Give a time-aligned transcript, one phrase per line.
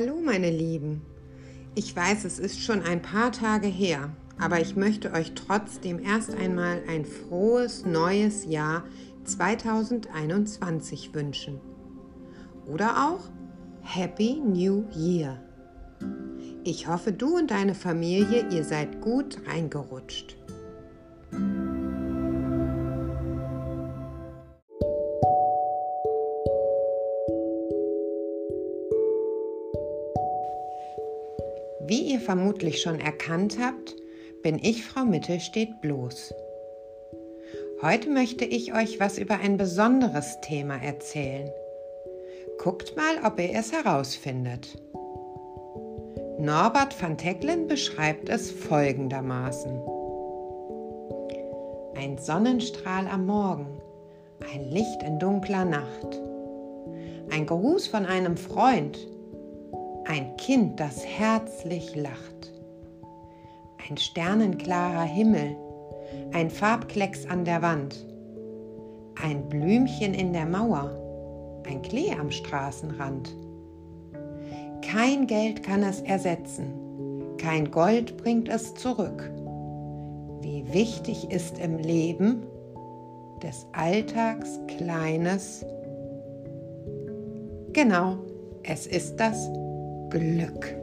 [0.00, 1.02] Hallo meine Lieben.
[1.74, 4.08] Ich weiß, es ist schon ein paar Tage her,
[4.38, 8.84] aber ich möchte euch trotzdem erst einmal ein frohes neues Jahr
[9.24, 11.60] 2021 wünschen.
[12.66, 13.28] Oder auch
[13.82, 15.38] Happy New Year.
[16.64, 20.38] Ich hoffe, du und deine Familie, ihr seid gut reingerutscht.
[31.90, 33.96] Wie ihr vermutlich schon erkannt habt,
[34.44, 36.32] bin ich Frau Mittelstedt bloß.
[37.82, 41.50] Heute möchte ich euch was über ein besonderes Thema erzählen.
[42.58, 44.80] Guckt mal, ob ihr es herausfindet.
[46.38, 49.72] Norbert van Tecklen beschreibt es folgendermaßen.
[51.96, 53.66] Ein Sonnenstrahl am Morgen,
[54.54, 56.20] ein Licht in dunkler Nacht,
[57.32, 58.96] ein Gruß von einem Freund,
[60.10, 62.52] ein Kind, das herzlich lacht.
[63.88, 65.54] Ein sternenklarer Himmel,
[66.32, 68.04] ein Farbklecks an der Wand,
[69.22, 70.90] ein Blümchen in der Mauer,
[71.64, 73.36] ein Klee am Straßenrand.
[74.82, 76.72] Kein Geld kann es ersetzen,
[77.38, 79.30] kein Gold bringt es zurück.
[80.40, 82.42] Wie wichtig ist im Leben
[83.44, 85.64] des Alltags Kleines?
[87.72, 88.16] Genau,
[88.64, 89.48] es ist das
[90.10, 90.76] Glück.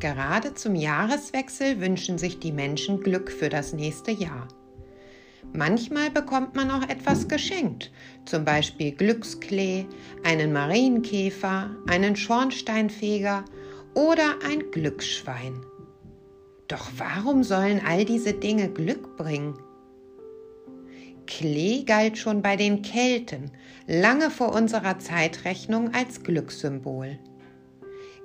[0.00, 4.48] Gerade zum Jahreswechsel wünschen sich die Menschen Glück für das nächste Jahr.
[5.52, 7.92] Manchmal bekommt man auch etwas geschenkt,
[8.24, 9.86] zum Beispiel Glücksklee,
[10.24, 13.44] einen Marienkäfer, einen Schornsteinfeger
[13.94, 15.69] oder ein Glücksschwein.
[16.70, 19.58] Doch warum sollen all diese Dinge Glück bringen?
[21.26, 23.50] Klee galt schon bei den Kelten
[23.88, 27.18] lange vor unserer Zeitrechnung als Glückssymbol.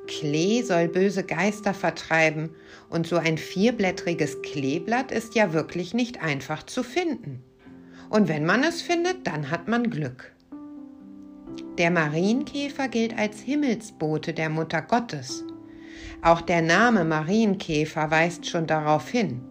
[0.06, 2.52] Klee soll böse Geister vertreiben
[2.92, 7.44] und so ein vierblättriges Kleeblatt ist ja wirklich nicht einfach zu finden.
[8.12, 10.36] Und wenn man es findet, dann hat man Glück.
[11.80, 15.45] Der Marienkäfer gilt als Himmelsbote der Mutter Gottes
[16.22, 19.42] auch der Name Marienkäfer weist schon darauf hin.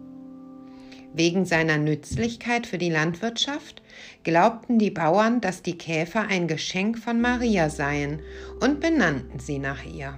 [1.13, 3.81] Wegen seiner Nützlichkeit für die Landwirtschaft
[4.23, 8.19] glaubten die Bauern, dass die Käfer ein Geschenk von Maria seien
[8.59, 10.17] und benannten sie nach ihr.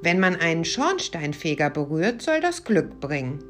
[0.00, 3.44] Wenn man einen Schornsteinfeger berührt, soll das Glück bringen.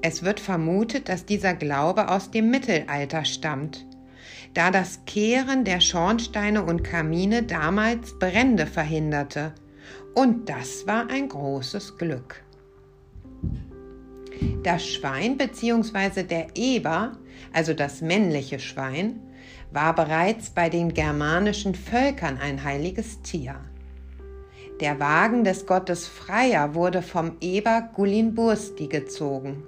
[0.00, 3.86] Es wird vermutet, dass dieser Glaube aus dem Mittelalter stammt,
[4.54, 9.52] da das Kehren der Schornsteine und Kamine damals Brände verhinderte
[10.14, 12.42] und das war ein großes Glück.
[14.62, 16.22] Das Schwein bzw.
[16.22, 17.16] der Eber,
[17.52, 19.20] also das männliche Schwein,
[19.70, 23.56] war bereits bei den germanischen Völkern ein heiliges Tier.
[24.80, 29.62] Der Wagen des Gottes Freier wurde vom Eber Gullinbursti gezogen.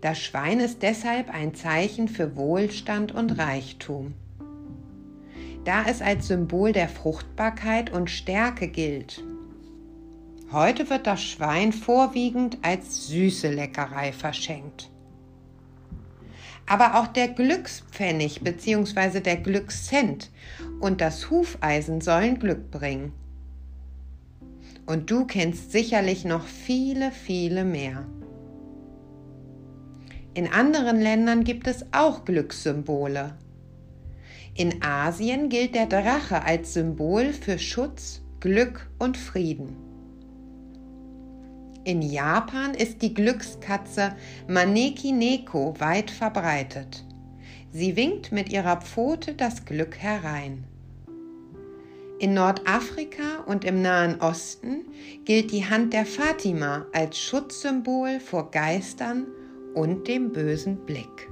[0.00, 4.14] Das Schwein ist deshalb ein Zeichen für Wohlstand und Reichtum
[5.68, 9.22] da es als Symbol der Fruchtbarkeit und Stärke gilt.
[10.50, 14.90] Heute wird das Schwein vorwiegend als süße Leckerei verschenkt.
[16.66, 19.20] Aber auch der Glückspfennig bzw.
[19.20, 20.30] der Glückscent
[20.80, 23.12] und das Hufeisen sollen Glück bringen.
[24.86, 28.06] Und du kennst sicherlich noch viele, viele mehr.
[30.38, 33.34] In anderen Ländern gibt es auch Glückssymbole.
[34.54, 39.74] In Asien gilt der Drache als Symbol für Schutz, Glück und Frieden.
[41.82, 44.14] In Japan ist die Glückskatze
[44.46, 47.04] Maneki Neko weit verbreitet.
[47.72, 50.62] Sie winkt mit ihrer Pfote das Glück herein.
[52.20, 54.84] In Nordafrika und im Nahen Osten
[55.24, 59.26] gilt die Hand der Fatima als Schutzsymbol vor Geistern
[59.74, 61.28] und dem bösen Blick.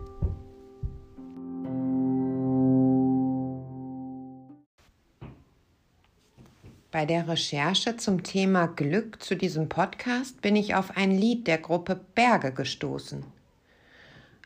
[6.90, 11.58] Bei der Recherche zum Thema Glück zu diesem Podcast bin ich auf ein Lied der
[11.58, 13.22] Gruppe Berge gestoßen.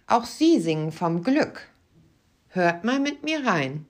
[0.08, 1.69] Auch sie singen vom Glück.
[2.48, 3.87] Hört mal mit mir rein.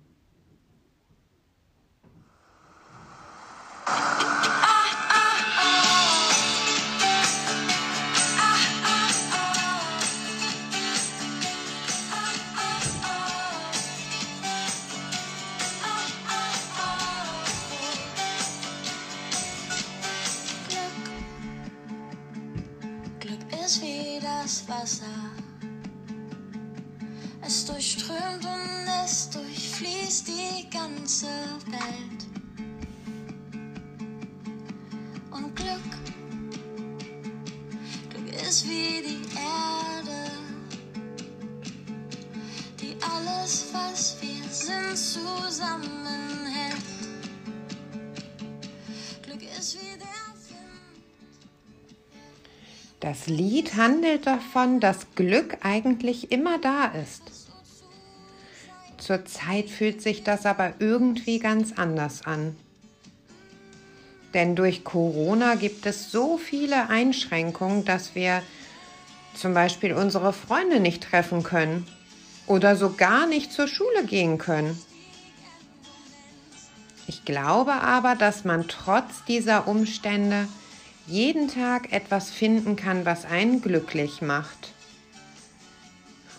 [27.42, 31.26] Es durchströmt und es durchfließt die ganze
[31.66, 32.26] Welt.
[35.30, 35.90] Und Glück,
[38.10, 40.30] Glück ist wie die Erde,
[42.80, 46.76] die alles, was wir sind, zusammenhält.
[49.22, 50.20] Glück ist wie der
[53.00, 57.29] Das Lied handelt davon, dass Glück eigentlich immer da ist.
[59.10, 62.54] Zurzeit fühlt sich das aber irgendwie ganz anders an.
[64.34, 68.40] Denn durch Corona gibt es so viele Einschränkungen, dass wir
[69.34, 71.88] zum Beispiel unsere Freunde nicht treffen können
[72.46, 74.80] oder so gar nicht zur Schule gehen können.
[77.08, 80.46] Ich glaube aber, dass man trotz dieser Umstände
[81.08, 84.72] jeden Tag etwas finden kann, was einen glücklich macht.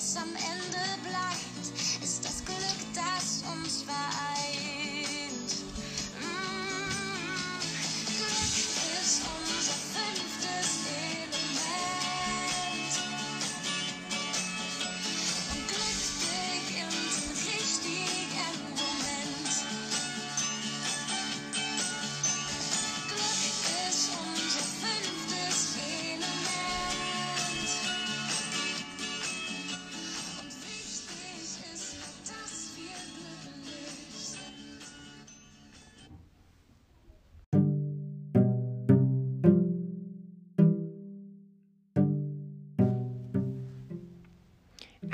[0.00, 2.58] was am Ende bleibt, ist das Glück,
[2.94, 4.39] das uns vereint.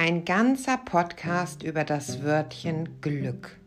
[0.06, 3.58] Ein ganzer Podcast über das Wörtchen Glück.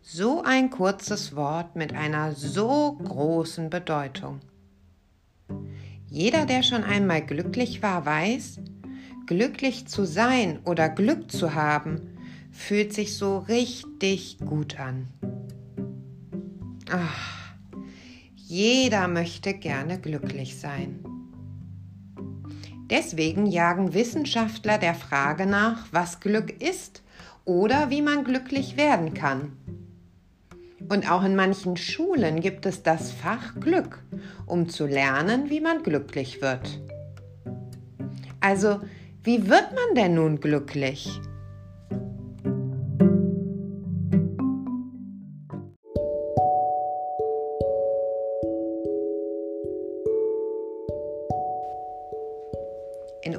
[0.00, 4.38] So ein kurzes Wort mit einer so großen Bedeutung.
[6.06, 8.60] Jeder, der schon einmal glücklich war, weiß,
[9.26, 12.16] glücklich zu sein oder Glück zu haben,
[12.52, 15.08] fühlt sich so richtig gut an.
[16.88, 17.56] Ach,
[18.36, 21.00] jeder möchte gerne glücklich sein.
[22.92, 27.02] Deswegen jagen Wissenschaftler der Frage nach, was Glück ist
[27.46, 29.56] oder wie man glücklich werden kann.
[30.90, 34.02] Und auch in manchen Schulen gibt es das Fach Glück,
[34.44, 36.82] um zu lernen, wie man glücklich wird.
[38.40, 38.80] Also,
[39.22, 41.18] wie wird man denn nun glücklich?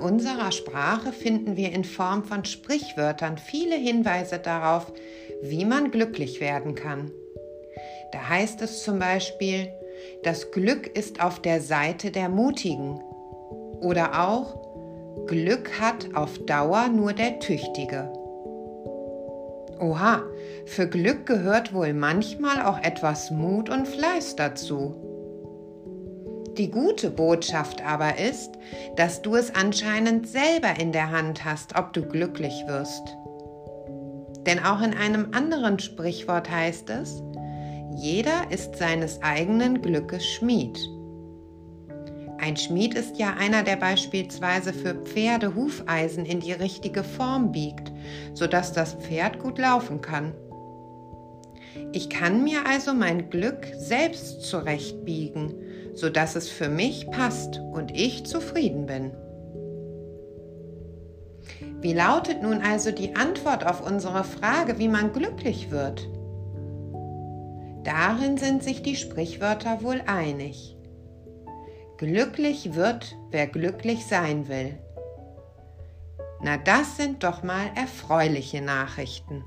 [0.03, 4.91] Unserer Sprache finden wir in Form von Sprichwörtern viele Hinweise darauf,
[5.41, 7.11] wie man glücklich werden kann.
[8.11, 9.69] Da heißt es zum Beispiel,
[10.23, 13.01] das Glück ist auf der Seite der Mutigen.
[13.81, 18.11] Oder auch, Glück hat auf Dauer nur der Tüchtige.
[19.80, 20.23] Oha,
[20.66, 25.12] für Glück gehört wohl manchmal auch etwas Mut und Fleiß dazu.
[26.57, 28.52] Die gute Botschaft aber ist,
[28.95, 33.18] dass du es anscheinend selber in der Hand hast, ob du glücklich wirst.
[34.45, 37.24] Denn auch in einem anderen Sprichwort heißt es,
[37.95, 40.78] jeder ist seines eigenen Glückes Schmied.
[42.38, 47.92] Ein Schmied ist ja einer, der beispielsweise für Pferde Hufeisen in die richtige Form biegt,
[48.36, 50.36] sodass das Pferd gut laufen kann.
[51.94, 55.56] Ich kann mir also mein Glück selbst zurechtbiegen
[55.94, 59.12] sodass es für mich passt und ich zufrieden bin.
[61.81, 66.09] Wie lautet nun also die Antwort auf unsere Frage, wie man glücklich wird?
[67.83, 70.78] Darin sind sich die Sprichwörter wohl einig.
[71.97, 74.78] Glücklich wird, wer glücklich sein will.
[76.42, 79.44] Na, das sind doch mal erfreuliche Nachrichten.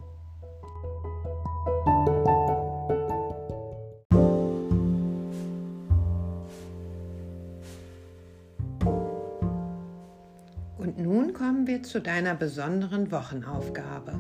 [11.89, 14.19] Zu deiner besonderen Wochenaufgabe.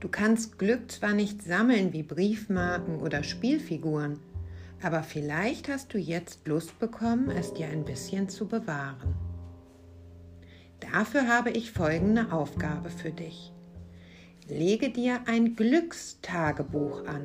[0.00, 4.18] Du kannst Glück zwar nicht sammeln wie Briefmarken oder Spielfiguren,
[4.82, 9.14] aber vielleicht hast du jetzt Lust bekommen, es dir ein bisschen zu bewahren.
[10.80, 13.52] Dafür habe ich folgende Aufgabe für dich.
[14.48, 17.24] Lege dir ein Glückstagebuch an.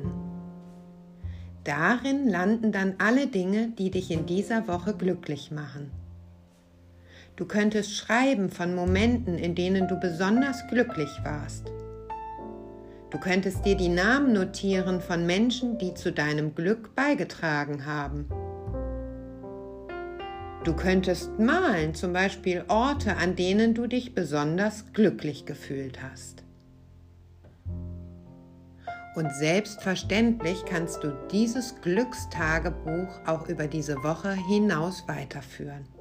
[1.64, 5.90] Darin landen dann alle Dinge, die dich in dieser Woche glücklich machen.
[7.36, 11.70] Du könntest schreiben von Momenten, in denen du besonders glücklich warst.
[13.10, 18.26] Du könntest dir die Namen notieren von Menschen, die zu deinem Glück beigetragen haben.
[20.64, 26.42] Du könntest malen, zum Beispiel Orte, an denen du dich besonders glücklich gefühlt hast.
[29.14, 35.95] Und selbstverständlich kannst du dieses Glückstagebuch auch über diese Woche hinaus weiterführen.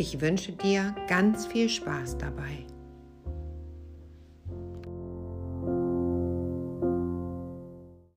[0.00, 2.64] Ich wünsche dir ganz viel Spaß dabei.